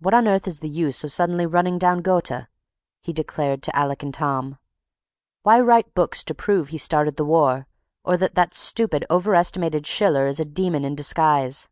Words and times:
"What 0.00 0.12
on 0.12 0.28
earth 0.28 0.46
is 0.46 0.58
the 0.58 0.68
use 0.68 1.02
of 1.02 1.10
suddenly 1.10 1.46
running 1.46 1.78
down 1.78 2.02
Goethe," 2.02 2.44
he 3.00 3.14
declared 3.14 3.62
to 3.62 3.74
Alec 3.74 4.02
and 4.02 4.12
Tom. 4.12 4.58
"Why 5.44 5.60
write 5.62 5.94
books 5.94 6.22
to 6.24 6.34
prove 6.34 6.68
he 6.68 6.76
started 6.76 7.16
the 7.16 7.24
war—or 7.24 8.18
that 8.18 8.34
that 8.34 8.52
stupid, 8.52 9.06
overestimated 9.10 9.86
Schiller 9.86 10.26
is 10.26 10.40
a 10.40 10.44
demon 10.44 10.84
in 10.84 10.94
disguise?" 10.94 11.70